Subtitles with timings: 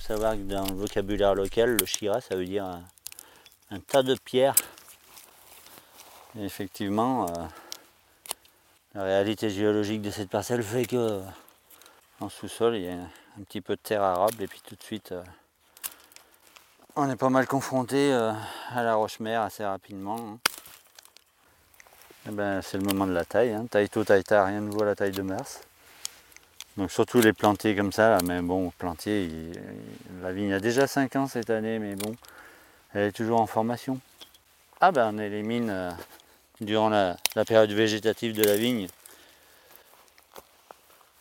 [0.00, 2.82] savoir que dans le vocabulaire local, le Chira, ça veut dire un,
[3.70, 4.54] un tas de pierres.
[6.38, 7.44] Effectivement, euh,
[8.94, 11.22] la réalité géologique de cette parcelle fait que
[12.20, 14.82] en sous-sol, il y a un petit peu de terre arable et puis tout de
[14.82, 15.22] suite, euh,
[16.96, 18.32] on est pas mal confronté euh,
[18.70, 20.18] à la roche-mère assez rapidement.
[20.18, 20.38] hein.
[22.28, 23.52] Eh ben, c'est le moment de la taille.
[23.52, 23.66] Hein.
[23.70, 25.62] Taille tôt, taille tard, rien de nouveau à la taille de mars.
[26.76, 29.28] Donc surtout les plantiers comme ça, là, mais bon, plantier,
[30.22, 32.14] la vigne a déjà 5 ans cette année, mais bon,
[32.94, 34.00] elle est toujours en formation.
[34.80, 35.90] Ah ben on élimine euh,
[36.60, 38.86] durant la, période végétative de la vigne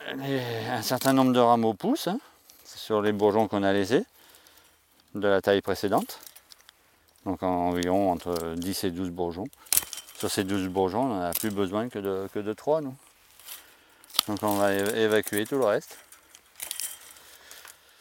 [0.07, 2.19] un certain nombre de rameaux poussent hein,
[2.63, 4.05] sur les bourgeons qu'on a laissés
[5.13, 6.19] de la taille précédente.
[7.25, 9.47] Donc environ entre 10 et 12 bourgeons.
[10.17, 12.95] Sur ces 12 bourgeons, on n'en a plus besoin que de, que de 3 nous.
[14.29, 15.97] Donc on va évacuer tout le reste.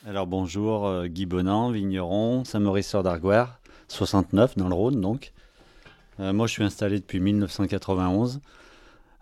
[0.06, 5.32] Alors bonjour, euh, Guy Bonan, vigneron, Saint-Maurice-sur d'Argoire, 69 dans le Rhône donc.
[6.20, 8.42] Euh, moi je suis installé depuis 1991,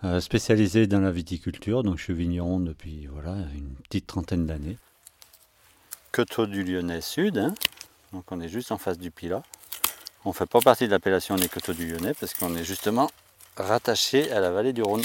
[0.02, 4.76] euh, spécialisé dans la viticulture, donc je suis vigneron depuis voilà, une petite trentaine d'années.
[6.10, 7.54] Coteau du Lyonnais Sud, hein.
[8.12, 9.44] donc on est juste en face du Pilat.
[10.24, 13.08] On ne fait pas partie de l'appellation des Coteaux du Lyonnais parce qu'on est justement
[13.56, 15.02] rattaché à la vallée du Rhône.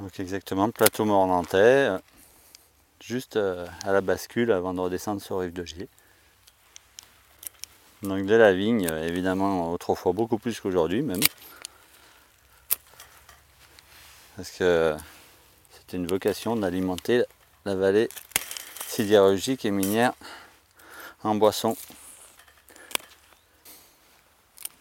[0.00, 1.98] Donc exactement, plateau mornantais, euh,
[3.02, 5.88] juste euh, à la bascule avant de redescendre sur rive de Gier.
[8.02, 11.20] Donc de la vigne, euh, évidemment autrefois beaucoup plus qu'aujourd'hui même.
[14.36, 14.96] Parce que
[15.74, 17.24] c'était une vocation d'alimenter
[17.66, 18.08] la vallée
[18.86, 20.14] sidérurgique et minière
[21.24, 21.76] en boisson.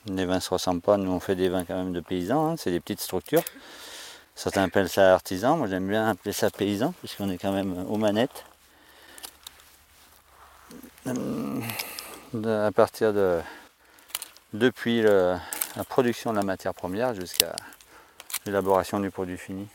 [0.05, 2.55] Les vins se ressemblent pas, nous on fait des vins quand même de paysans, hein,
[2.57, 3.43] c'est des petites structures.
[4.39, 7.97] Certains appellent ça artisan, moi j'aime bien appeler ça paysan, puisqu'on est quand même aux
[7.97, 8.45] manettes.
[11.05, 13.41] De- à partir de
[14.53, 15.41] depuis la
[15.89, 17.53] production de la matière première jusqu'à
[18.45, 19.67] l'élaboration du produit fini.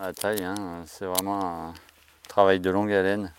[0.00, 1.74] La taille, hein, c'est vraiment un
[2.26, 3.32] travail de longue haleine.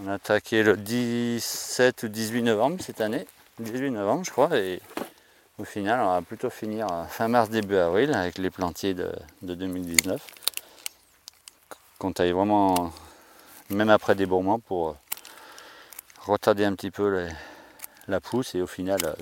[0.00, 3.26] On a attaqué le 17 ou 18 novembre cette année,
[3.58, 4.80] 18 novembre je crois, et
[5.60, 9.12] au final on va plutôt finir fin mars, début avril avec les plantiers de,
[9.42, 10.26] de 2019.
[11.98, 12.92] Qu'on taille vraiment,
[13.68, 14.94] même après débourrement, pour euh,
[16.22, 17.28] retarder un petit peu
[18.08, 19.14] la pousse et au final euh,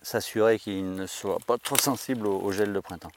[0.00, 3.12] s'assurer qu'il ne soit pas trop sensible au- gel de printemps.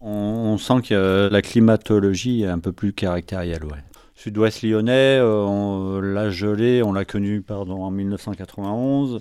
[0.00, 3.64] On, sent que la climatologie est un peu plus caractérielle.
[3.64, 3.82] Ouais.
[4.26, 9.20] Sud-ouest lyonnais, euh, on- la gelée, on l'a connue pardon, en 1991,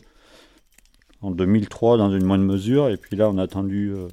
[1.21, 4.07] en 2003 dans une moindre mesure, et puis là on a attendu euh,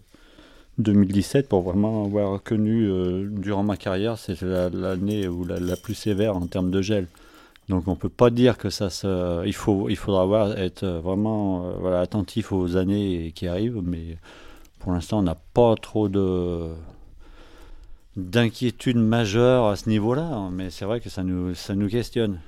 [0.76, 5.94] 2017 pour vraiment avoir connu euh, durant ma carrière, c'est la- l'année où la, plus
[5.94, 7.06] sévère en termes de gel.
[7.70, 11.68] Donc on peut pas dire que ça se, il faut, il faudra avoir, être vraiment
[11.68, 14.18] euh, voilà, attentif aux années qui arrivent, mais
[14.78, 16.68] pour l'instant, on n'a pas trop de
[18.16, 22.40] d'inquiétude majeure à ce niveau-là, hein, mais c'est vrai que ça nous, ça nous questionne.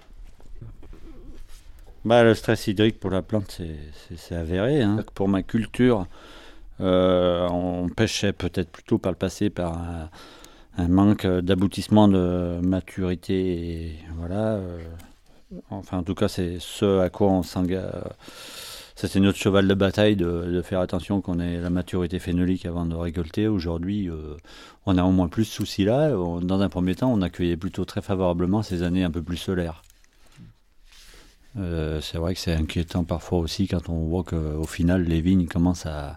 [2.05, 3.59] Bah, le stress hydrique pour la plante,
[4.17, 4.83] c'est- avéré.
[4.83, 5.03] hein.
[5.15, 6.07] Pour ma culture,
[6.81, 10.11] euh, on pêchait peut-être plutôt par le passé par un,
[10.77, 13.35] un manque d'aboutissement de maturité.
[13.35, 14.55] Et voilà.
[14.57, 14.79] euh,
[15.71, 17.91] enfin, en tout cas, c'est ce à quoi on s'engage.
[18.97, 22.95] C'était notre cheval de bataille de, faire attention qu'on ait la maturité phénolique avant de
[22.95, 23.49] récolter.
[23.49, 24.37] Aujourd'hui, euh,
[24.87, 26.11] on a au moins plus ce souci-là.
[26.11, 29.83] Dans un premier temps, on accueillait plutôt très favorablement ces années un peu plus solaires.
[31.57, 35.47] Euh, c'est vrai que c'est inquiétant parfois aussi quand on voit qu'au final, les vignes
[35.47, 36.17] commencent à,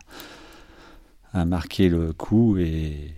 [1.34, 3.14] à marquer le coup et,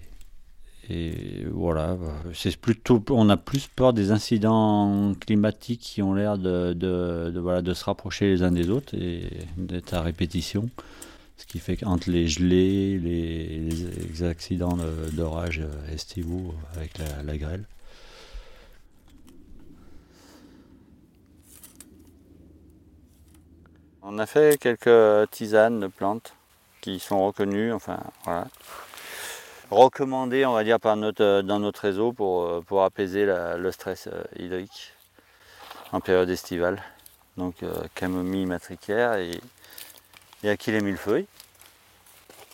[0.90, 1.98] et voilà.
[2.34, 7.74] C'est plutôt, on a plus peur des incidents climatiques qui ont l'air de, voilà, de
[7.74, 10.70] se rapprocher les uns des autres et d'être à répétition.
[11.38, 15.62] Ce qui fait qu'entre les gelées, les, accidents de- d'orage
[15.94, 17.66] estivaux avec la, la grêle.
[24.02, 26.34] On a fait quelques tisanes de plantes
[26.82, 28.48] qui sont reconnues, enfin voilà,
[29.72, 33.72] recommandées, on va dire, par notre, euh, dans notre réseau pour, euh, pour apaiser le
[33.72, 34.94] stress euh, hydrique
[35.92, 36.82] en période estivale.
[37.38, 39.40] Donc euh, camomille matricaire et,
[40.44, 41.28] et achille millefeuille.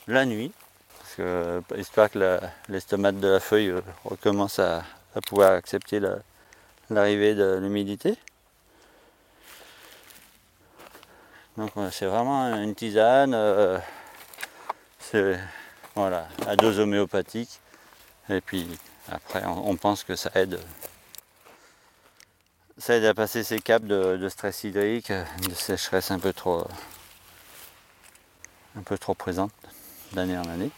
[0.08, 0.52] La nuit,
[1.00, 2.40] parce que histoire que
[2.70, 3.74] l'estomac de la feuille
[4.04, 4.84] recommence à,
[5.26, 6.20] pouvoir accepter la-
[6.90, 8.16] l'arrivée de l'humidité.
[11.58, 13.82] Donc c'est vraiment une tisane.
[15.00, 15.40] C'est
[15.96, 17.62] voilà, à dose homéopathique.
[18.30, 18.68] Et puis
[19.10, 20.60] après on, pense que ça aide.
[22.78, 26.68] Ça aide à passer ces caps de, stress hydrique, de sécheresse un peu trop
[28.78, 29.54] un peu trop présente
[30.12, 30.72] d'année en année.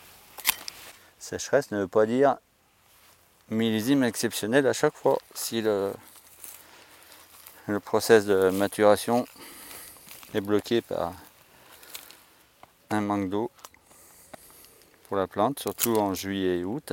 [1.17, 2.37] Sécheresse ne veut pas dire
[3.49, 5.17] millésime exceptionnel à chaque fois.
[5.33, 5.93] Si le,
[7.65, 9.25] le process de maturation
[10.33, 11.13] est bloqué par
[12.91, 13.49] un manque d'eau
[15.07, 16.91] pour la plante, surtout en juillet et août.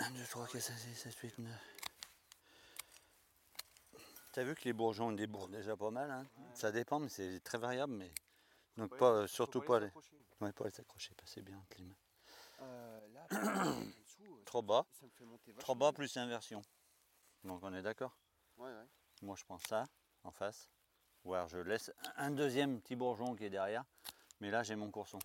[0.00, 1.52] 1, 2, 3, 4, 5, 6, 7, 8, 9.
[4.32, 7.58] T'as vu que les bourgeons débordent déjà pas mal, hein ça dépend, mais c'est très
[7.58, 7.92] variable.
[7.92, 8.12] Mais...
[8.76, 9.90] Donc pas, surtout pas les...
[10.40, 11.94] Ouais, pas les accrocher, passer bien entre les mains.
[12.62, 13.28] Euh, là,
[14.44, 14.84] trop bas,
[15.60, 16.62] trop bas plus inversion.
[17.44, 18.16] Donc on est d'accord?
[18.56, 18.88] Ouais, ouais.
[19.22, 19.84] Moi je prends ça
[20.24, 20.68] en face.
[21.26, 23.84] Je laisse un deuxième petit bourgeon qui est derrière.
[24.40, 25.18] Mais là j'ai mon courson.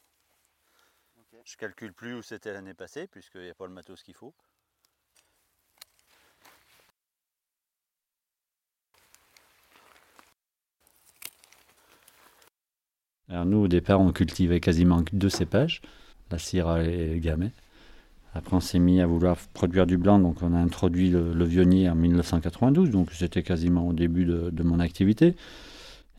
[1.44, 4.34] Je calcule plus où c'était l'année passée puisqu'il n'y a pas le matos qu'il faut.
[13.30, 15.81] Alors nous, au départ, on cultivait quasiment deux cépages,
[16.31, 17.51] la Syrah et le Gamay.
[18.34, 21.90] Après, on s'est mis à vouloir produire du blanc, donc on a introduit le, vionnier
[21.90, 25.36] en 1992, donc c'était quasiment au début de, mon activité.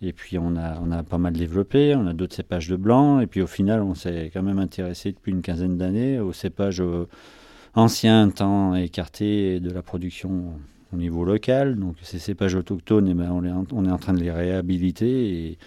[0.02, 3.20] Et puis on a, on a pas mal développé, on a d'autres cépages de blanc,
[3.20, 6.81] et puis au final, on s'est quand même intéressé depuis une quinzaine d'années aux cépages
[6.81, 7.06] euh,
[7.75, 10.55] anciens, temps écartés de la production
[10.93, 11.76] au niveau local.
[11.76, 14.31] Donc ces cépages autochtones, eh ben, on, est en, on est en train de les
[14.31, 15.49] réhabiliter.
[15.49, 15.58] Et,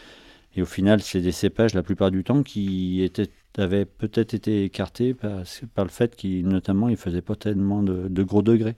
[0.56, 4.63] et au final, c'est des cépages la plupart du temps qui étaient, avaient peut-être été
[4.63, 5.44] écartés par,
[5.74, 8.75] par le fait qu'ils, notamment, ils faisaient pas tellement de, gros degrés.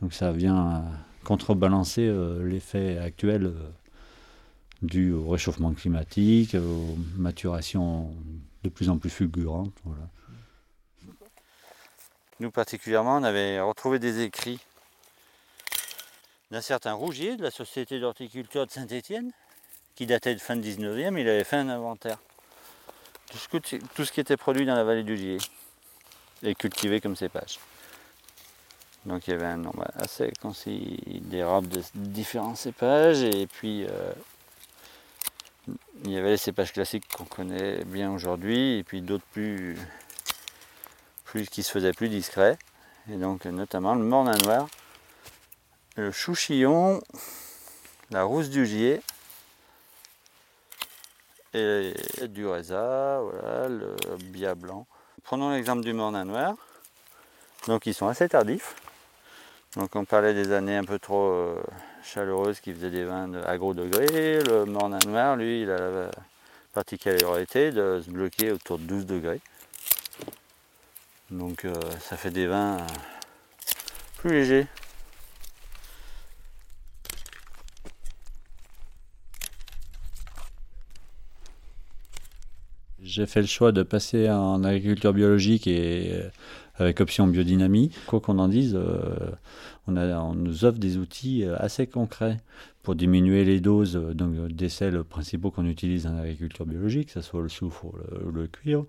[0.00, 0.84] Donc ça vient
[1.24, 3.52] contrebalancer euh, l'effet actuel euh,
[4.82, 8.14] dû au réchauffement climatique, aux maturations
[8.62, 9.72] de plus en plus fulgurantes.
[12.40, 14.60] Nous particulièrement, on avait retrouvé des écrits
[16.50, 19.32] d'un certain Rougier de la Société d'horticulture de Saint-Étienne,
[19.94, 22.18] qui datait de fin de 19e, il avait fait un inventaire.
[23.94, 25.38] Tout ce, qui était produit dans la vallée du Gier
[26.42, 27.58] et cultivé comme cépage.
[29.04, 34.12] Donc il y avait un nombre assez considérable de différents cépages et puis euh,
[36.04, 39.76] il y avait les cépages classiques qu'on connaît bien aujourd'hui et puis d'autres plus,
[41.24, 42.58] plus qui se faisaient plus discrets.
[43.10, 44.68] Et donc notamment le mornin noir,
[45.96, 47.00] le chouchillon,
[48.10, 49.00] la rousse du gier
[51.54, 51.94] et
[52.28, 54.86] du reza, voilà, le bia blanc.
[55.22, 56.54] Prenons l'exemple du mornin noir.
[57.66, 58.76] Donc ils sont assez tardifs.
[59.76, 61.62] Donc on parlait des années un peu trop euh,
[62.06, 64.42] chaleureuses qui faisaient des vins à gros degrés.
[64.44, 66.10] Le mornin noir, lui, il a la
[66.72, 69.40] particularité de se bloquer autour de 12 degrés.
[71.30, 72.86] Donc euh, ça fait des vins euh,
[74.18, 74.66] plus légers.
[83.02, 86.28] J'ai fait le choix de passer en agriculture biologique et euh,
[86.78, 87.90] avec option biodynamie.
[88.06, 89.30] Quoi qu'on en dise, euh,
[89.86, 92.38] on, nous offre des outils euh, assez concrets
[92.82, 97.20] pour diminuer les doses donc, des sels principaux qu'on utilise en agriculture biologique, que ce
[97.20, 98.86] soit le soufre ou le, cuivre,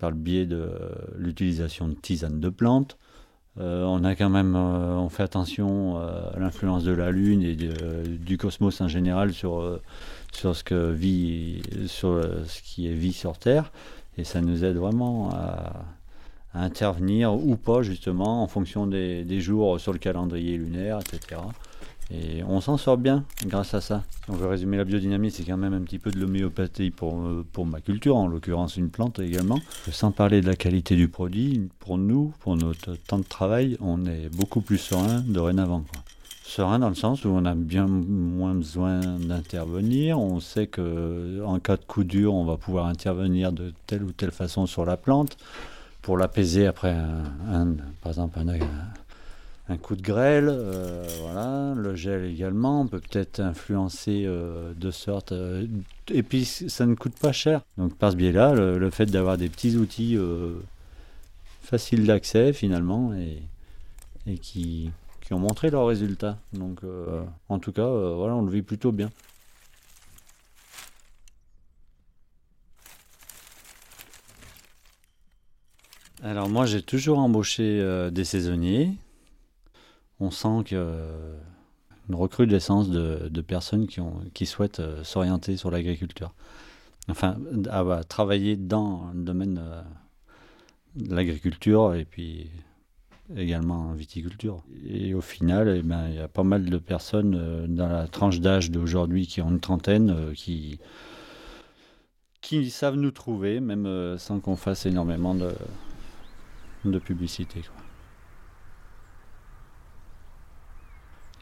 [0.00, 0.70] par le biais de
[1.16, 2.98] l'utilisation de tisanes de plantes.
[3.56, 8.80] on a quand même, on fait attention à l'influence de la Lune et du cosmos
[8.80, 9.80] en général sur
[10.32, 13.70] sur ce que vit, sur ce qui est vie sur Terre,
[14.16, 15.84] et ça nous aide vraiment à,
[16.62, 21.40] intervenir ou pas justement en fonction des, jours sur le calendrier lunaire, etc.
[22.10, 24.02] Et on s'en sort bien grâce à ça.
[24.24, 27.22] Si on veut résumer la biodynamie, c'est quand même un petit peu de l'homéopathie pour,
[27.52, 29.60] pour ma culture, en l'occurrence une plante également.
[29.90, 34.06] Sans parler de la qualité du produit, pour nous, pour notre temps de travail, on
[34.06, 35.84] est beaucoup plus serein dorénavant.
[35.92, 36.02] Quoi
[36.48, 40.18] serein dans le sens où on a bien moins besoin d'intervenir.
[40.18, 44.12] On sait que en cas de coup dur, on va pouvoir intervenir de telle ou
[44.12, 45.36] telle façon sur la plante
[46.08, 48.38] pour l'apaiser après, un, par exemple,
[49.68, 50.48] un, coup de grêle.
[50.48, 55.32] Euh, voilà, le gel également peut peut-être influencer euh, de sorte.
[55.32, 55.66] Euh,
[56.10, 57.60] et puis ça ne coûte pas cher.
[57.76, 60.16] Donc par ce biais-là, le, fait d'avoir des petits outils
[61.60, 66.38] faciles d'accès finalement et, qui qui ont montré leurs résultats.
[66.54, 66.80] Donc,
[67.50, 69.10] en tout cas, voilà, on le vit plutôt bien.
[76.22, 78.92] Alors moi, j'ai toujours embauché euh, des saisonniers.
[80.20, 81.08] on sent que
[82.08, 86.32] une recrudescence de, de personnes qui, ont, qui souhaitent s'orienter sur l'agriculture.
[87.10, 87.36] Enfin,
[88.08, 89.60] travailler dans le domaine
[90.96, 92.50] de l'agriculture et puis
[93.36, 94.62] également en viticulture.
[94.86, 98.40] Et au final, eh ben, il y a pas mal de personnes dans la tranche
[98.40, 100.80] d'âge d'aujourd'hui qui ont une trentaine qui,
[102.70, 105.50] savent nous trouver, même euh, sans qu'on fasse énormément de,
[106.84, 107.62] de publicité.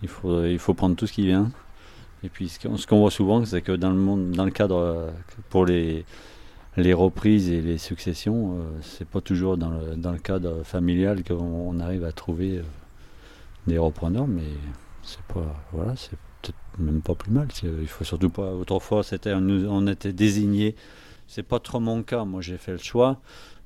[0.02, 1.50] Il, faut, il faut prendre tout ce qui vient.
[2.23, 5.11] Et puis ce qu'on voit souvent, c'est que dans le monde, dans le cadre euh,
[5.50, 6.05] pour les,
[6.76, 11.23] les reprises et les successions, euh, c'est pas toujours dans le, dans le cadre familial
[11.23, 12.62] qu'on arrive à trouver
[13.66, 14.49] des repreneurs, mais
[15.02, 16.16] c'est pas voilà, c'est
[16.78, 17.49] même pas plus mal.
[17.62, 18.52] Il faut surtout pas.
[18.52, 20.75] Autrefois, c'était on, était désigné.
[21.26, 22.25] C'est pas trop mon cas.
[22.25, 23.21] Moi, j'ai fait le choix.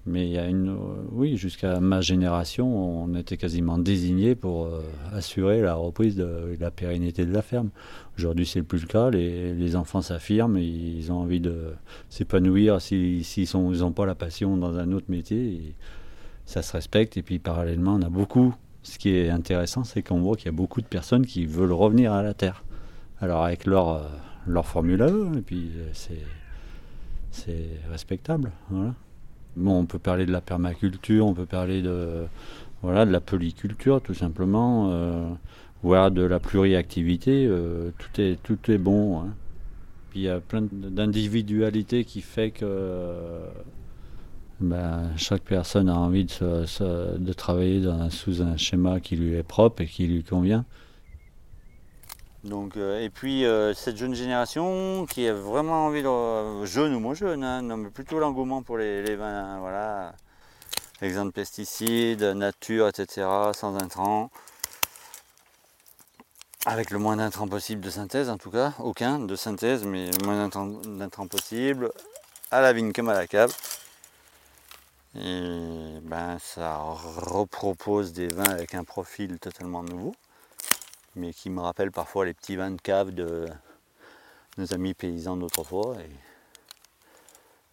[0.07, 0.75] Mais il y a une,
[1.13, 4.81] oui, jusqu'à ma génération, on était quasiment désigné pour euh,
[5.13, 7.69] assurer la reprise de la pérennité de la ferme.
[8.17, 9.11] Aujourd'hui, c'est plus le cas.
[9.11, 11.75] Les, les enfants s'affirment, ils ont envie de
[12.09, 15.75] s'épanouir s'ils n'ont pas la passion dans un autre métier.
[16.47, 17.19] ça se respecte.
[17.19, 18.55] Et puis, parallèlement, on a beaucoup.
[18.83, 21.73] Ce qui est intéressant, c'est qu'on voit qu'il y a beaucoup de personnes qui veulent
[21.73, 22.65] revenir à la terre.
[23.21, 24.03] Alors avec leur, euh,
[24.47, 25.91] leur formule à eux, et puis euh,
[27.31, 27.55] c'est
[27.91, 28.51] respectable.
[28.71, 28.95] Voilà.
[29.57, 32.25] Bon, on peut parler de la permaculture, on peut parler de,
[32.83, 35.29] voilà, de la polyculture tout simplement, euh,
[35.83, 37.51] voire de la pluriactivité,
[37.99, 39.21] tout, est, tout est bon.
[39.21, 39.35] Hein.
[40.11, 43.15] Puis il y a plein d'individualités qui fait que
[44.61, 49.43] ben, chaque personne a envie de, de travailler dans, sous un schéma qui lui est
[49.43, 50.65] propre et qui lui convient.
[52.45, 56.95] Donc, euh, et puis euh, cette jeune génération qui a vraiment envie de euh, jeune
[56.95, 60.15] ou moins jeune, hein, non, mais plutôt l'engouement pour les, vins, voilà,
[61.03, 64.31] exempt de pesticides, nature, etc., sans intrants,
[66.65, 70.25] avec le moins d'intrants possible de synthèse en tout cas, aucun de synthèse, mais le
[70.25, 71.93] moins d'intrants possible,
[72.51, 73.55] à la vigne comme à la cave.
[75.15, 80.15] Et ben ça repropose des vins avec un profil totalement nouveau
[81.17, 83.47] mais qui me rappelle parfois les petits vins de cave de
[84.59, 85.97] nos amis paysans d'autrefois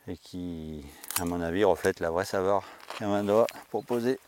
[0.07, 0.83] et, qui,
[1.19, 2.63] à mon avis, reflètent la vraie saveur
[2.97, 4.19] qu'un doit proposer.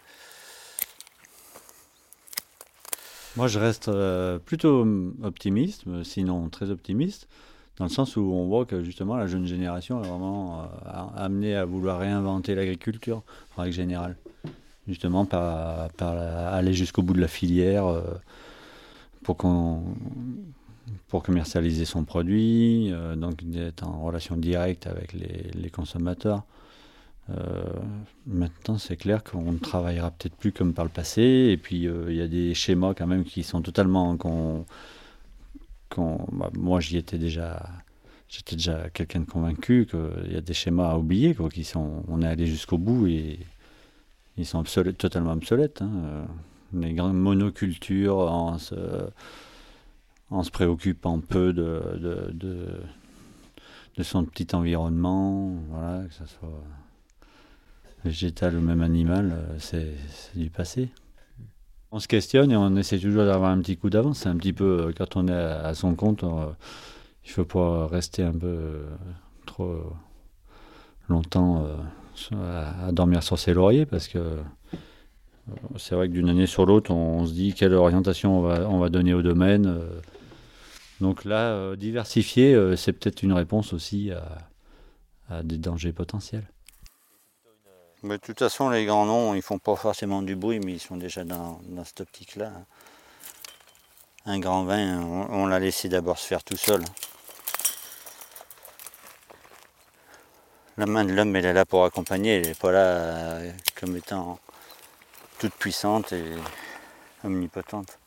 [3.37, 4.85] Moi, je reste euh, plutôt
[5.23, 7.27] optimiste, sinon très optimiste,
[7.77, 10.65] dans le sens où on voit que justement la jeune génération est vraiment euh,
[11.15, 13.23] amenée à vouloir réinventer l'agriculture,
[13.55, 14.17] en règle générale.
[14.87, 17.85] Justement, par, aller jusqu'au bout de la filière.
[19.23, 19.37] Pour,
[21.09, 26.43] pour commercialiser son produit, euh, donc d'être en relation directe avec les, consommateurs.
[27.29, 27.63] Euh,
[28.25, 32.05] maintenant, c'est clair qu'on ne travaillera peut-être plus comme par le passé, et puis euh,
[32.09, 34.17] il y a des schémas quand même qui sont totalement.
[34.17, 34.65] Qu'on,
[36.31, 37.67] bah, moi, j'y étais déjà.
[38.27, 42.03] J'étais déjà quelqu'un de convaincu qu'il y a des schémas à oublier, quoi, qui sont,
[42.07, 43.39] on est allé jusqu'au bout et
[44.37, 45.81] ils sont totalement obsolètes.
[45.81, 46.27] Hein
[46.73, 48.75] les grandes monocultures en se,
[50.29, 52.81] en se préoccupant peu de,
[54.01, 56.63] son petit environnement, voilà, que ce soit
[58.05, 59.93] végétal ou même animal, euh, c'est
[60.35, 60.89] du passé.
[61.91, 64.25] On se questionne et on essaie toujours d'avoir un petit coup d'avance.
[64.25, 66.45] Un petit peu, euh, quand on est à son compte, euh,
[67.25, 68.85] il ne faut pas rester un peu
[69.45, 69.93] trop
[71.09, 71.67] longtemps
[72.31, 74.37] à dormir sur ses lauriers parce que
[75.77, 79.13] c'est vrai que d'une année sur l'autre, on, se dit quelle orientation on va, donner
[79.13, 79.65] au domaine.
[79.67, 80.01] Euh.
[81.01, 84.11] Donc là, euh, diversifier, euh, c'est peut-être une réponse aussi
[85.29, 86.47] à, des dangers potentiels.
[88.01, 90.79] Mais de toute façon, les grands noms, ils font pas forcément du bruit, mais ils
[90.79, 92.51] sont déjà dans, cette optique-là.
[94.25, 96.81] Un grand vin, on, l'a laissé d'abord se faire tout seul.
[100.77, 103.39] La main de l'homme, elle est là pour accompagner, elle n'est pas là
[103.75, 104.39] comme étant
[105.39, 106.35] toute puissante et
[107.23, 107.97] omnipotente.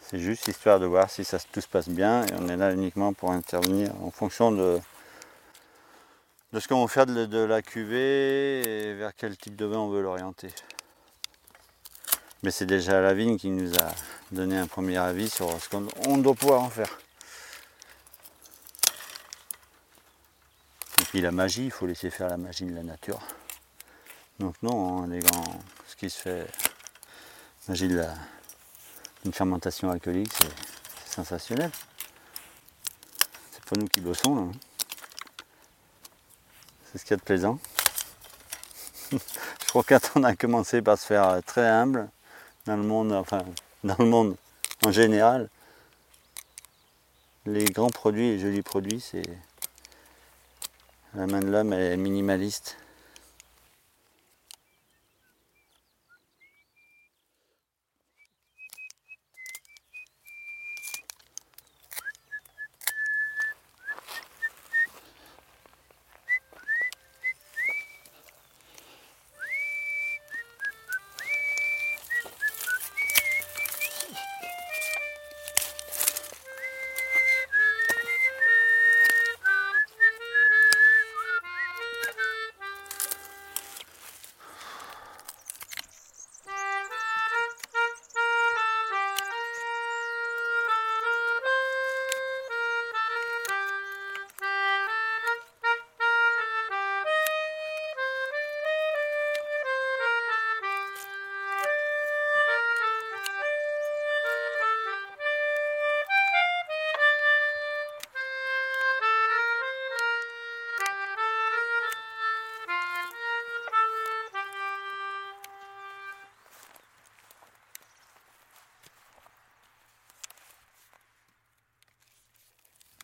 [0.00, 2.72] C'est juste histoire de voir si ça, tout se passe bien et on est là
[2.72, 4.80] uniquement pour intervenir en fonction de,
[6.58, 10.00] ce qu'on veut faire de, la cuvée et vers quel type de vin on veut
[10.00, 10.48] l'orienter.
[12.42, 13.90] Mais c'est déjà la vigne qui nous a
[14.32, 16.98] donné un premier avis sur ce qu'on doit pouvoir en faire.
[21.00, 23.20] Et puis la magie, il faut laisser faire la magie de la nature.
[24.38, 25.58] Donc non, hein, les grands,
[25.96, 26.46] qui se fait,
[27.68, 28.04] magie de
[29.24, 31.70] une fermentation alcoolique, c'est sensationnel.
[33.50, 34.42] C'est pas nous qui bossons là.
[34.42, 34.52] Hein.
[36.84, 37.58] C'est ce qu'il y a de plaisant.
[39.10, 42.08] Je crois qu'on a commencé par se faire très humble
[42.66, 43.44] dans le monde, enfin
[43.82, 44.36] dans le monde
[44.84, 45.48] en général.
[47.46, 49.22] Les grands produits, les jolis produits, c'est
[51.14, 52.76] la main de l'homme est minimaliste.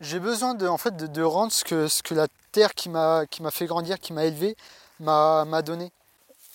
[0.02, 3.24] J'ai besoin de, en fait, de, rendre ce que, ce que la terre qui m'a
[3.52, 4.56] fait grandir, qui m'a élevé,
[4.98, 5.92] m'a donné.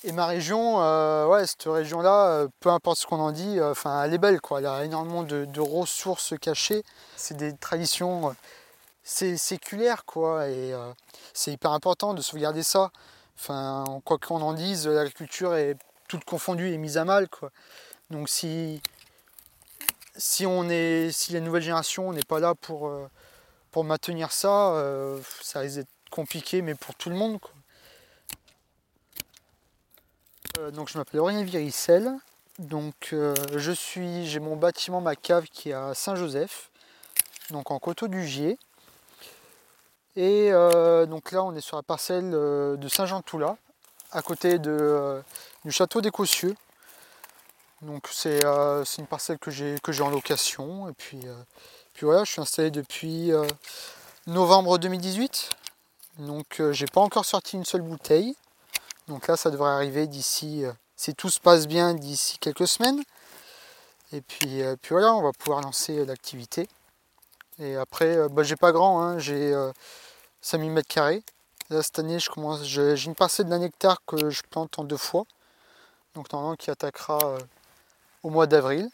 [0.04, 3.74] Et ma région, euh, ouais, cette région-là, euh, peu importe ce qu'on en dit, euh,
[4.04, 4.60] elle est belle, quoi.
[4.60, 6.84] Elle a énormément de, ressources cachées.
[7.16, 8.36] C'est des traditions
[9.04, 10.50] séculaires, quoi.
[10.50, 10.74] Et
[11.34, 12.92] c'est hyper important de sauvegarder ça.
[13.40, 15.78] Enfin, quoi qu'on en dise, l'agriculture est
[16.10, 17.52] toute confondue et mise à mal, quoi.
[18.10, 18.82] Donc si,
[20.18, 22.92] si on est, si la nouvelle génération n'est pas là pour
[23.78, 27.38] pour maintenir ça, euh, ça risque d'être compliqué, mais pour tout le monde.
[30.58, 32.12] Euh, donc je m'appelle Aurélien Viricel.
[32.58, 36.72] Donc euh, je suis, j'ai mon bâtiment, ma cave qui est à Saint-Joseph,
[37.52, 38.58] donc en coteau du Gier.
[40.16, 40.50] Et
[41.08, 43.58] donc là on est sur la parcelle de Saint-Jean-Toula,
[44.12, 45.22] à côté de,
[45.66, 46.56] du château des Cossieux.
[47.84, 50.90] Donc c'est une parcelle que j'ai en location.
[50.90, 51.20] Et puis
[51.98, 53.48] puis voilà, je suis installé depuis euh,
[54.28, 55.50] novembre 2018.
[56.20, 58.36] Donc euh, j'ai pas encore sorti une seule bouteille.
[59.08, 63.02] Donc là ça devrait arriver d'ici, euh, si tout se passe bien, d'ici quelques semaines.
[64.12, 66.70] Et puis, puis voilà, on va pouvoir lancer l'activité.
[67.58, 69.56] Et après, bah, j'ai pas grand, hein, j'ai
[70.42, 71.24] 5000 mètres carrés.
[71.72, 74.98] Là cette année je commence, j'ai une parcelle d'un hectare que je plante en deux
[74.98, 75.24] fois.
[76.14, 77.40] Donc normalement qui attaquera
[78.22, 78.88] au mois d'avril.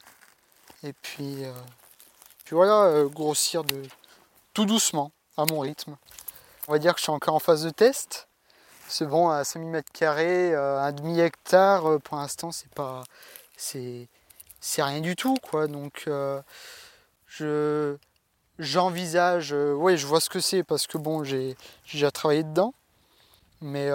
[0.83, 1.43] Et puis
[2.53, 3.81] voilà, euh, grossir de
[4.53, 5.97] tout doucement, à mon rythme.
[6.67, 8.27] On va dire que je suis encore en phase de test.
[8.87, 13.03] C'est bon, à 5000 mètres carrés, euh, un demi-hectare, euh, pour l'instant, c'est pas.
[13.57, 14.07] C'est,
[14.59, 15.67] c'est rien du tout, quoi.
[15.67, 16.09] Donc,
[17.27, 17.97] je.
[18.59, 21.57] J'envisage, oui, je vois ce que c'est parce que bon, j'ai
[21.91, 22.75] déjà travaillé dedans.
[23.61, 23.89] Mais,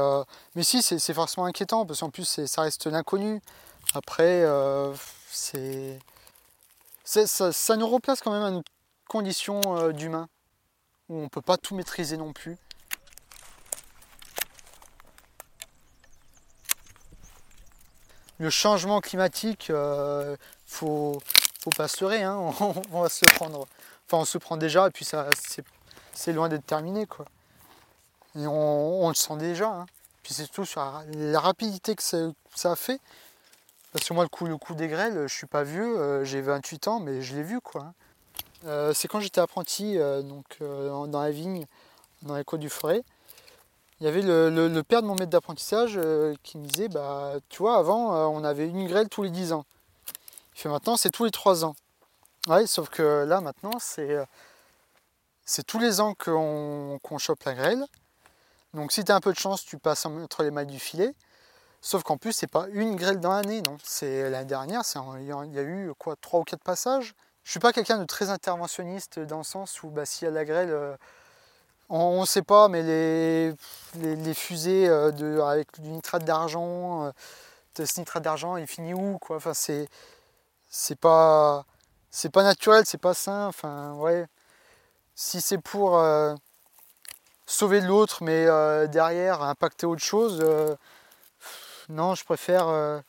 [0.56, 3.40] mais si, c'est forcément inquiétant parce qu'en plus, ça reste l'inconnu.
[3.94, 4.44] Après,
[5.30, 6.00] c'est
[7.08, 8.62] ça, nous replace quand même à une
[9.08, 10.28] condition euh, d'humain,
[11.08, 12.58] où on ne peut pas tout maîtriser non plus.
[18.38, 21.18] Le changement climatique, euh, faut,
[21.60, 22.36] faut pas se leurrer, hein.
[22.92, 23.66] on, va se prendre.
[24.06, 25.28] Enfin, on se prend déjà, et puis ça,
[26.12, 27.24] c'est loin d'être terminé, quoi.
[28.34, 29.68] On, le sent déjà.
[29.68, 29.86] Hein.
[30.22, 30.80] Puis c'est tout sur
[31.14, 33.00] la, rapidité que ça a fait.
[33.92, 36.40] Parce que moi, le coup, le coup des grêles, je suis pas vieux, euh, j'ai
[36.40, 37.94] 28 ans, mais je l'ai vu quoi.
[38.64, 41.64] Euh, c'est quand j'étais apprenti euh, donc, dans la vigne,
[42.22, 43.02] dans les côtes du forêt.
[44.00, 45.98] Il y avait le, père de mon maître d'apprentissage
[46.44, 49.64] qui me disait bah, Tu vois, avant, on avait une grêle tous les 10 ans.
[50.54, 51.74] Il fait maintenant, c'est tous les 3 ans.
[52.46, 54.24] Ouais, sauf que là, maintenant, c'est,
[55.44, 57.84] c'est tous les ans qu'on, qu'on chope la grêle.
[58.72, 61.12] Donc, si tu as un peu de chance, tu passes entre les mailles du filet.
[61.80, 63.76] Sauf qu'en plus, c'est pas une grêle dans l'année, non.
[63.84, 64.82] C'est l'année dernière,
[65.20, 67.14] il y a eu quoi, trois ou quatre passages.
[67.48, 70.34] Je suis pas quelqu'un de très interventionniste dans le sens où bah, s'il y a
[70.34, 70.94] la grêle, euh,
[71.88, 73.54] on ne sait pas, mais les,
[73.94, 77.12] les, fusées euh, avec du nitrate d'argent, euh,
[77.74, 79.88] ce nitrate d'argent, il finit où quoi Enfin, c'est
[80.68, 81.64] c'est pas
[82.10, 83.46] c'est pas naturel, c'est pas sain.
[83.46, 84.26] Enfin, ouais.
[85.14, 86.02] Si c'est pour
[87.46, 88.46] sauver l'autre, mais
[88.88, 90.44] derrière impacter autre chose
[91.88, 93.00] non, je préfère, euh,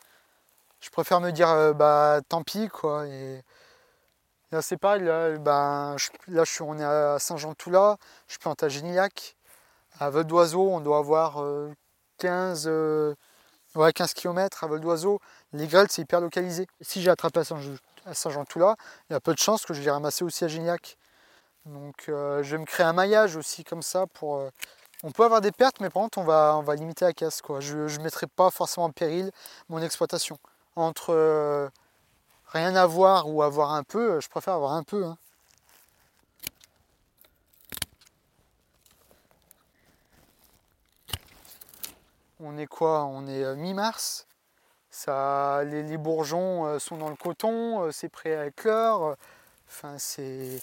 [0.79, 3.07] je préfère me dire euh, bah tant pis quoi.
[3.07, 3.43] Et,
[4.51, 8.69] là c'est pareil, là, bah, je, là suis, on est à Saint-Jean-Toula, je plante à
[8.69, 9.35] Génillac.
[9.99, 11.43] À vol d'oiseau, on doit avoir
[12.19, 13.15] 15, euh,
[13.75, 15.19] ouais, 15 km à vol d'oiseau.
[15.53, 16.67] Les grêles, c'est hyper localisé.
[16.81, 18.75] Si j'ai attrapé à Saint-Jean-Tout-Là,
[19.09, 20.97] il y a peu de chances que je les ramasser aussi à Gignac.
[21.65, 24.49] Donc je vais me créer un maillage aussi comme ça pour.
[25.03, 27.41] On peut avoir des pertes, mais par contre on va, on va limiter la casse.
[27.41, 27.59] Quoi.
[27.59, 29.31] Je ne mettrai pas forcément en péril
[29.69, 30.37] mon exploitation.
[30.75, 31.69] Entre
[32.47, 35.05] rien avoir ou avoir un peu, je préfère avoir un peu.
[35.05, 35.17] Hein.
[42.41, 43.03] On est quoi?
[43.03, 44.25] On est euh, mi-mars.
[44.89, 49.15] Ça, les, bourgeons euh, sont dans le coton, euh, c'est prêt à éclore.
[49.67, 50.61] Enfin, c'est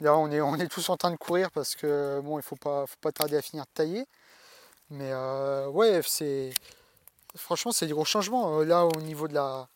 [0.00, 2.56] là on est, on est tous en train de courir parce que bon, il faut
[2.56, 4.06] pas, faut pas tarder à finir de tailler.
[4.90, 5.12] Mais
[5.68, 6.50] ouais, c'est
[7.36, 8.60] franchement c'est des gros changements.
[8.62, 9.68] Là, au niveau de la,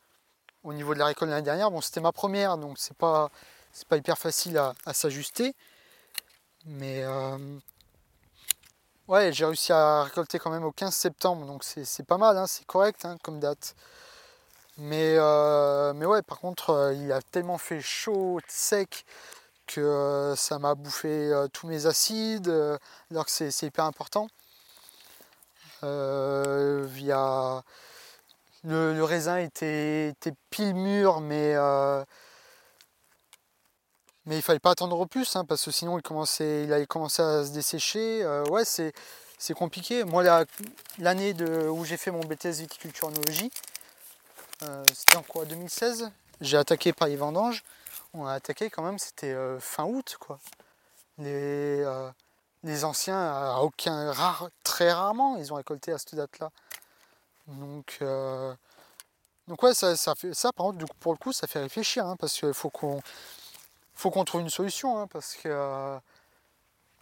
[0.64, 3.30] au niveau de la récolte l'année dernière, bon, c'était ma première, donc c'est pas,
[3.72, 5.54] c'est pas hyper facile à, s'ajuster.
[6.66, 7.04] Mais
[9.10, 12.46] Ouais, j'ai réussi à récolter quand même au 15 septembre, donc c'est pas mal, hein,
[12.46, 13.74] c'est correct hein, comme date.
[14.78, 19.04] Mais, euh, mais ouais, par contre, euh, il a tellement fait chaud, sec,
[19.74, 22.48] que euh, ça m'a bouffé tous mes acides,
[23.10, 24.28] alors que c'est hyper important.
[25.82, 27.62] via
[28.64, 30.14] le, raisin était,
[30.50, 31.56] pile mûr, mais
[34.26, 36.86] mais il fallait pas attendre au plus, hein, parce que sinon il, commençait, il allait
[36.86, 38.22] commencer à se dessécher.
[38.22, 38.92] Euh, ouais, c'est,
[39.54, 40.04] compliqué.
[40.04, 40.22] Moi,
[40.98, 41.34] l'année
[41.68, 43.50] où j'ai fait mon BTS viticulture onologie,
[44.62, 47.64] euh, c'était en quoi 2016 J'ai attaqué par les vendanges.
[48.14, 50.38] On a attaqué quand même, c'était euh, fin août, quoi.
[51.18, 51.84] Les,
[52.62, 56.50] les anciens, à aucun, rare, très rarement, ils ont récolté à cette date-là.
[57.46, 57.98] Donc,
[59.50, 62.38] donc ouais, ça, fait, ça par contre, pour le coup, ça fait réfléchir, hein, parce
[62.38, 63.00] qu'il faut qu'on
[63.94, 65.98] faut qu'on trouve une solution, hein, parce que euh,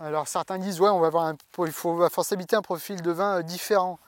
[0.00, 3.38] alors certains disent ouais on va avoir un, il faut habiter un profil de vin
[3.38, 3.98] euh, différent.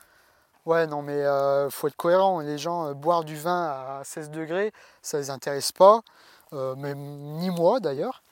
[0.64, 2.40] Ouais non mais euh, faut être cohérent.
[2.40, 6.00] Les gens boire du vin à 16 degrés, ça les intéresse pas,
[6.52, 6.98] même
[7.38, 8.22] ni moi d'ailleurs.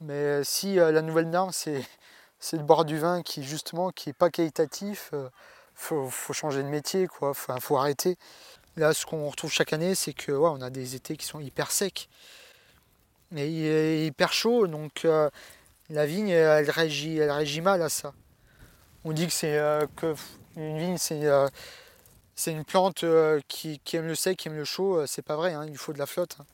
[0.00, 1.50] Mais si la nouvelle norme
[2.40, 5.12] c'est de boire du vin qui justement qui est pas qualitatif,
[5.74, 7.34] faut, faut changer de métier quoi.
[7.34, 8.16] Faut, faut arrêter.
[8.76, 11.40] Là ce qu'on retrouve chaque année c'est que ouais, on a des étés qui sont
[11.40, 12.08] hyper secs.
[13.30, 15.28] Mais est hyper chaud, donc euh,
[15.90, 18.14] la vigne, elle réagit, elle réagit mal à ça.
[19.04, 20.14] On dit que c'est euh, que
[20.56, 21.46] une vigne, c'est euh,
[22.34, 23.04] c'est une plante
[23.48, 25.04] qui, aime le sec, qui aime le chaud.
[25.06, 26.36] C'est pas vrai, hein, il faut de la flotte.
[26.40, 26.44] Hein.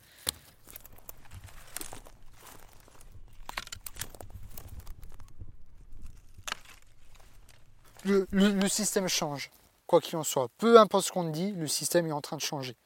[8.05, 9.51] Le, système change,
[9.87, 10.49] quoi qu'il en soit.
[10.59, 12.77] Peu importe ce qu'on dit, le système est en train de changer.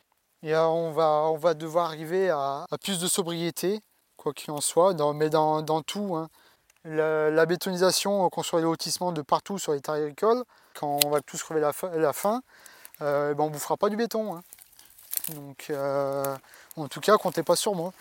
[0.43, 3.81] Et on, va, on va devoir arriver à, plus de sobriété,
[4.17, 6.15] quoi qu'il en soit, mais dans, tout.
[6.17, 6.29] Hein.
[6.85, 11.21] La, bétonisation, qu'on soit les lotissements de partout sur les terres agricoles, quand on va
[11.21, 12.43] tous crever la, la faim,
[13.03, 14.37] euh, ben on ne bouffera pas du béton.
[14.37, 14.43] Hein.
[15.35, 16.37] Donc, euh,
[16.77, 17.93] en tout cas, comptez pas sur moi.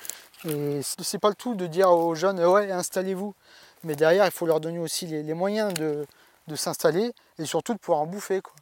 [0.46, 3.34] Et c'est pas le tout de dire aux jeunes, ouais, installez-vous.
[3.84, 6.06] Mais derrière, il faut leur donner aussi les, moyens de,
[6.56, 8.42] s'installer et surtout de pouvoir en bouffer.
[8.42, 8.54] Quoi.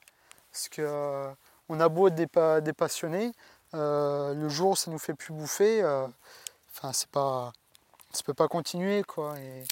[0.51, 1.31] Parce que euh,
[1.69, 3.31] on a beau être des passionnés,
[3.75, 6.07] euh, le jour où ça nous fait plus bouffer, euh,
[6.69, 7.51] enfin c'est pas,
[8.11, 9.37] ça peut pas continuer quoi.
[9.39, 9.63] Et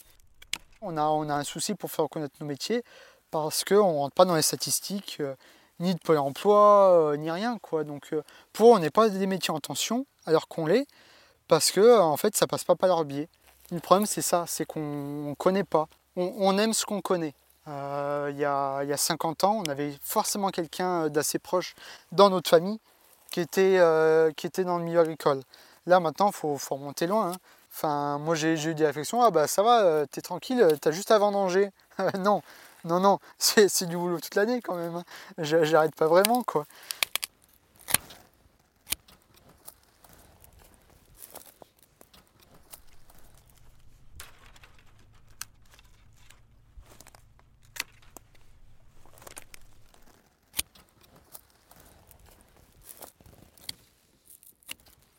[0.82, 2.84] on a, on a un souci pour faire reconnaître nos métiers
[3.32, 5.36] parce qu'on ne rentre pas dans les statistiques euh,
[5.80, 7.84] ni de Pôle emploi ni rien quoi.
[7.84, 8.14] Donc
[8.52, 10.88] pour eux, on n'est pas des métiers en tension alors qu'on l'est
[11.48, 13.30] parce que en fait ça passe pas par leur biais.
[13.72, 15.88] Le problème c'est ça, c'est qu'on ne connaît pas.
[16.16, 17.34] On, aime ce qu'on connaît.
[17.68, 21.76] Il, y a, il y a 50 ans, on avait forcément quelqu'un d'assez proche
[22.12, 22.80] dans notre famille
[23.34, 25.42] qui était, euh, qui était dans le milieu agricole.
[25.88, 27.32] Là maintenant, il faut, remonter loin.
[27.32, 27.36] Hein.
[27.72, 31.10] Enfin, moi j'ai eu des réflexions, ah bah ça va, euh, t'es tranquille, t'as juste
[31.10, 31.72] à vendanger.
[32.20, 32.44] non,
[32.86, 34.98] non, non, c'est du boulot toute l'année quand même.
[34.98, 35.04] Hein.
[35.40, 36.66] J'arrête pas vraiment quoi.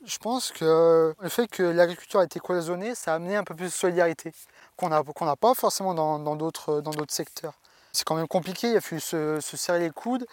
[0.06, 3.54] Je pense que le fait que l'agriculture a été cloisonnée, ça a amené un peu
[3.54, 4.32] plus de solidarité
[4.76, 7.54] qu'on n'a pas forcément dans d'autres secteurs.
[7.92, 10.26] C'est quand même compliqué, il a fallu se, serrer les coudes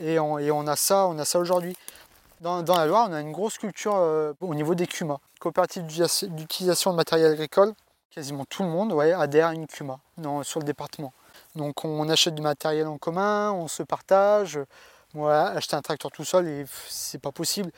[0.00, 1.76] et on, a ça, on a ça aujourd'hui.
[2.40, 6.90] Dans, la Loire, on a une grosse culture euh, au niveau des CUMA, coopérative d'utilisation
[6.90, 7.72] de matériel agricole.
[8.10, 9.98] Quasiment tout le monde adhère à une CUMA
[10.42, 11.12] sur le département.
[11.54, 14.58] Donc on achète du matériel en commun, on se partage,
[15.14, 17.70] moi, acheter un tracteur tout seul, c'est pas possible.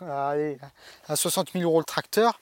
[0.00, 0.58] allez,
[1.08, 2.40] à 60 000 euros le tracteur,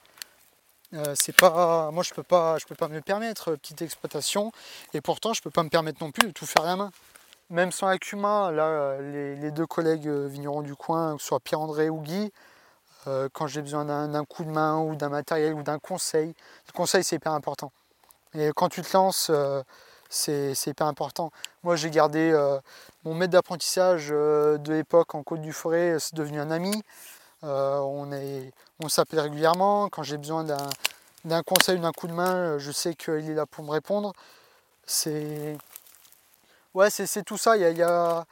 [0.93, 4.51] euh, c'est pas, moi je peux pas, je peux pas me le permettre, petite exploitation,
[4.93, 6.91] et pourtant je peux pas me permettre non plus de tout faire à la main.
[7.49, 11.99] Même sans Acuma, là, les, deux collègues vignerons du coin, que ce soit Pierre-André ou
[11.99, 12.31] Guy,
[13.07, 16.35] euh, quand j'ai besoin d'un coup de main ou d'un matériel ou d'un conseil.
[16.67, 17.71] Le conseil, c'est hyper important.
[18.35, 19.31] Et quand tu te lances,
[20.09, 21.31] c'est hyper important.
[21.63, 22.33] Moi, j'ai gardé
[23.05, 26.83] mon maître d'apprentissage de l'époque en Côte du Forêt, c'est devenu un ami.
[27.43, 29.89] on s'appelle régulièrement.
[29.89, 30.43] Quand j'ai besoin
[31.25, 34.13] d'un conseil ou d'un coup de main, je sais qu'il est là pour me répondre.
[34.85, 35.57] C'est
[36.89, 37.57] c'est tout ça.
[37.57, 38.25] Il n'y a,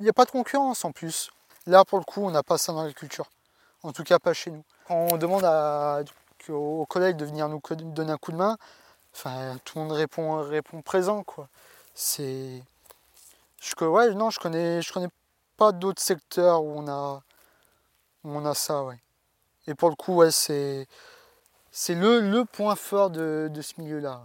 [0.00, 1.30] y a, pas de concurrence en plus.
[1.66, 3.30] Là, pour le coup, on n'a pas ça dans l'agriculture.
[3.82, 4.64] En tout cas, pas chez nous.
[4.88, 5.44] On demande
[6.48, 8.56] aux collègues de venir nous donner un coup de main,
[9.14, 11.22] enfin, tout le monde répond, répond présent.
[11.22, 11.48] Quoi.
[11.94, 12.62] C'est...
[13.60, 15.08] Je, ouais, non, je connais, je connais
[15.56, 17.22] pas d'autres secteurs où on a,
[18.24, 18.82] on a ça.
[18.84, 18.98] Ouais.
[19.66, 20.88] Et pour le coup, ouais, c'est,
[21.70, 24.22] c'est le, le point fort de, de ce milieu-là.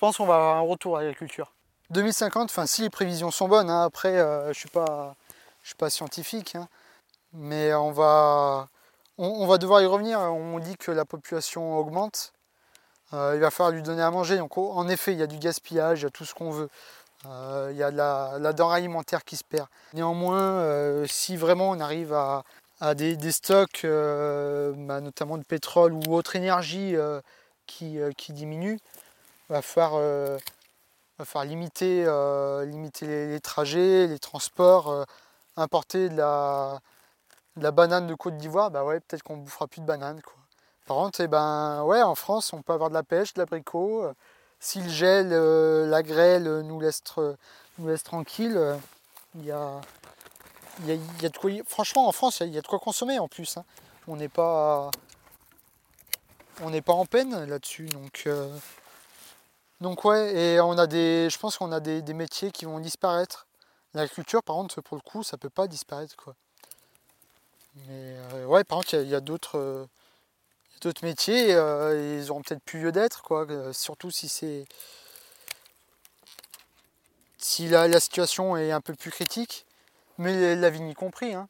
[0.00, 1.52] je pense qu'on va avoir un retour à l'agriculture.
[1.90, 5.14] 2050, enfin si les prévisions sont bonnes, hein, après euh, je ne suis, pas,
[5.62, 6.68] suis pas scientifique, hein,
[7.32, 8.68] mais on va,
[9.18, 10.18] on, va devoir y revenir.
[10.20, 12.32] On dit que la population augmente,
[13.12, 14.38] euh, il va falloir lui donner à manger.
[14.38, 16.68] Donc en effet, il y a du gaspillage, il y a tout ce qu'on veut.
[17.26, 19.68] Euh, il y a de la, la, denrée alimentaire qui se perd.
[19.92, 26.96] Néanmoins, si vraiment on arrive à, des, stocks, bah, notamment de pétrole ou autre énergie
[27.66, 28.78] qui, qui diminue,
[29.50, 30.38] va falloir, euh,
[31.44, 35.04] limiter, euh, limiter les, trajets, les transports, euh,
[35.56, 36.80] importer de la,
[37.56, 40.20] la, banane de Côte d'Ivoire, bah ouais, peut-être qu'on ne bouffera plus de banane.
[40.22, 40.34] Quoi.
[40.86, 44.04] Par contre, eh ben, en France, on peut avoir de la pêche, de l'abricot.
[44.58, 47.02] Si le gel, la grêle nous laisse,
[47.78, 48.78] nous tranquille,
[49.36, 49.80] il y a,
[50.86, 53.56] de quoi, franchement, en France, il y, a de quoi consommer en plus.
[53.56, 53.64] Hein.
[54.08, 54.90] On n'est pas,
[56.88, 58.26] en peine là-dessus, donc
[59.80, 63.46] donc ouais, et on a des, je pense qu'on a des, métiers qui vont disparaître.
[63.94, 66.34] L'agriculture, par contre, pour le coup, ça peut pas disparaître quoi.
[67.74, 69.86] Mais euh, ouais, par contre, il y a, d'autres,
[70.80, 73.46] d'autres métiers, euh, ils auront peut-être plus lieu d'être quoi.
[73.50, 74.64] Euh, surtout si c'est,
[77.38, 79.66] si la, situation est un peu plus critique,
[80.18, 81.34] mais la vigne y compris.
[81.34, 81.48] Hein.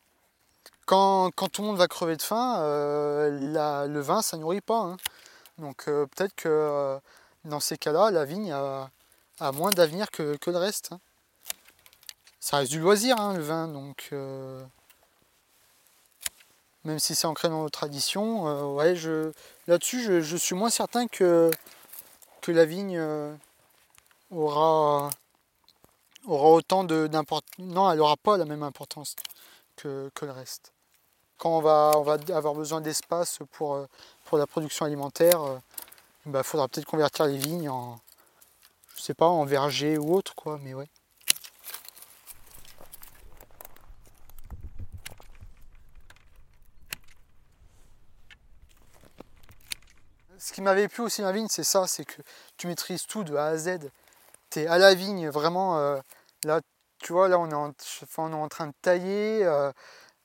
[0.86, 4.80] Quand, tout le monde va crever de faim, le vin, ça nourrit pas.
[4.80, 4.96] Hein.
[5.58, 6.98] Donc peut-être que
[7.44, 8.90] dans ces cas-là, la vigne a,
[9.52, 10.92] moins d'avenir que, le reste.
[10.92, 11.00] Hein.
[12.40, 14.64] Ça reste du loisir, le vin, donc euh,
[16.84, 19.32] même si c'est ancré dans nos traditions, euh, ouais, je,
[19.66, 21.50] là-dessus, je, suis moins certain que,
[22.40, 23.34] que la vigne euh,
[24.30, 25.10] aura,
[26.26, 27.58] aura autant d'importance.
[27.58, 29.16] Non, elle n'aura pas la même importance
[29.76, 30.72] que, le reste.
[31.38, 33.86] Quand on va, on va avoir besoin d'espace pour,
[34.24, 35.40] pour la production alimentaire,
[36.26, 37.98] il bah, faudra peut-être convertir les vignes en,
[38.96, 40.88] je sais pas, en verger ou autre, quoi, mais ouais.
[50.40, 52.22] Ce qui m'avait plu aussi dans la vigne, c'est ça, c'est que
[52.56, 53.78] tu maîtrises tout de A à Z.
[54.48, 56.00] Tu es à la vigne, vraiment, euh,
[56.44, 56.60] là,
[56.98, 57.72] tu vois, là, on est en,
[58.16, 59.44] on est en train de tailler.
[59.44, 59.70] Euh,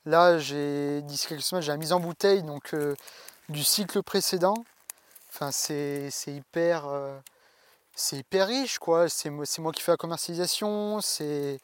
[0.06, 2.96] là, j'ai, d'ici quelques semaines, j'ai la mise en bouteille, donc euh,
[3.50, 4.54] du cycle précédent.
[5.28, 6.84] Enfin, c'est hyper,
[7.94, 9.10] c'est hyper riche, quoi.
[9.10, 11.60] C'est moi qui fais la commercialisation, c'est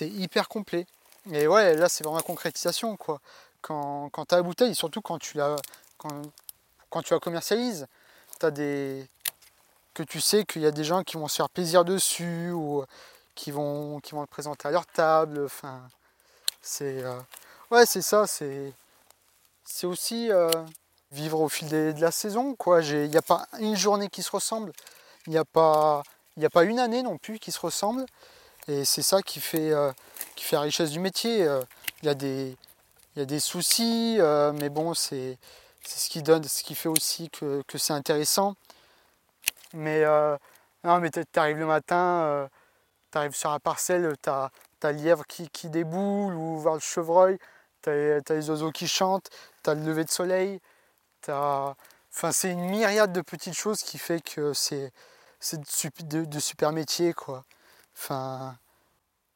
[0.00, 0.86] hyper complet.
[1.32, 3.20] Et ouais, là, c'est vraiment la concrétisation, quoi.
[3.62, 5.56] Quand, quand tu as la bouteille, surtout quand tu la,
[5.98, 6.22] quand,
[6.90, 7.86] quand tu la commercialises,
[8.42, 9.06] as des.
[9.94, 12.84] que tu sais qu'il y a des gens qui vont se faire plaisir dessus ou
[13.34, 15.44] qui vont, qui vont le présenter à leur table.
[15.44, 15.82] Enfin,
[16.62, 17.02] c'est.
[17.02, 17.18] Euh,
[17.70, 18.72] ouais, c'est ça, c'est.
[19.64, 20.30] C'est aussi.
[20.30, 20.50] Euh,
[21.12, 22.56] vivre au fil de la saison.
[22.66, 24.72] Il n'y a pas une journée qui se ressemble,
[25.26, 26.02] il n'y a, pas,
[26.40, 28.06] a pas une année non plus qui se ressemble.
[28.68, 29.92] Et c'est ça qui fait, euh,
[30.36, 31.42] qui fait la richesse du métier.
[31.42, 31.62] Euh,
[32.02, 32.56] il y, a des,
[33.16, 35.38] y a des soucis, euh, mais bon, c'est
[35.84, 38.54] ce qui donne, ce qui fait aussi que, c'est intéressant.
[39.72, 40.04] Mais,
[40.84, 42.48] non, mais tu arrives le matin,
[43.12, 44.50] tu arrives sur la parcelle, tu as,
[44.82, 47.38] le lièvre qui, qui, déboule, ou voir le chevreuil,
[47.82, 49.30] tu as, les oiseaux qui chantent,
[49.62, 50.60] tu as le lever de soleil,
[52.12, 54.92] Enfin, c'est une myriade de petites choses qui fait que c'est
[55.52, 57.12] de, de, super métiers.
[57.12, 57.44] Quoi.
[57.94, 58.56] Enfin,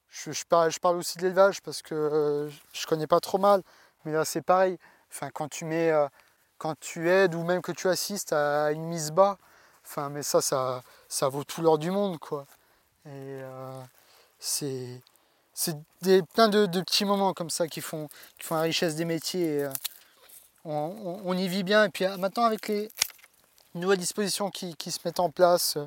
[0.08, 3.62] je, parle, je parle aussi de l'élevage parce que euh, je connais pas trop mal,
[4.04, 4.78] mais là c'est pareil.
[5.10, 6.08] Enfin, quand tu mets, euh,
[6.64, 9.36] quand tu aides ou même que tu assistes à une mise bas,
[9.84, 12.46] enfin, mais ça, ça, ça vaut tout l'or du monde, quoi.
[13.04, 13.82] Et euh,
[14.38, 15.02] c'est,
[16.32, 19.68] plein de, petits moments comme ça qui font, qui font la richesse des métiers
[20.64, 21.84] on, y vit bien.
[21.84, 22.88] Et puis euh, maintenant, avec les
[23.74, 25.86] nouvelles dispositions qui, se mettent en place, euh,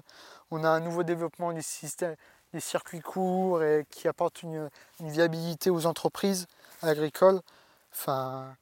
[0.51, 6.45] on a un nouveau développement des circuits courts et qui apportent une, viabilité aux entreprises
[6.83, 7.41] agricoles.
[7.91, 8.55] Enfin,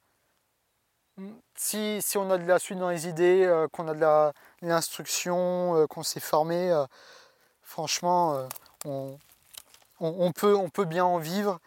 [1.54, 5.86] si, on a de la suite dans les idées, euh, qu'on a de l'instruction, euh,
[5.86, 6.84] qu'on s'est formé, euh,
[7.62, 8.48] franchement,
[8.84, 11.58] on, peut, bien en vivre.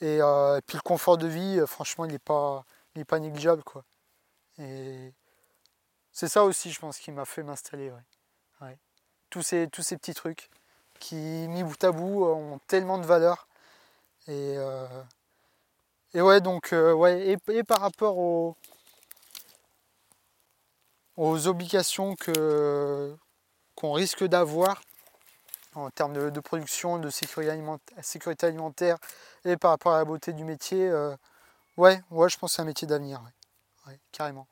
[0.00, 0.20] Et,
[0.66, 2.64] puis le confort de vie, franchement, il n'est pas,
[3.06, 3.62] pas négligeable.
[3.62, 3.84] Quoi.
[4.56, 7.92] C'est ça aussi, je pense, qui m'a fait m'installer.
[9.30, 10.50] Tous, ces, petits trucs
[11.00, 13.48] qui, mis bout à bout, ont tellement de valeur.
[14.28, 14.56] Et,
[16.14, 18.56] et ouais, donc, ouais, et par rapport au,
[21.16, 23.16] aux obligations que,
[23.74, 24.80] qu'on risque d'avoir
[25.74, 28.96] en termes de, production, de sécurité alimentaire,
[29.44, 31.16] et par rapport à la beauté du métier, euh,
[31.76, 33.20] ouais, ouais, je pense que c'est un métier d'avenir,
[34.12, 34.46] carrément.